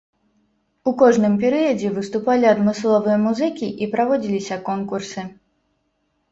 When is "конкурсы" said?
4.73-5.31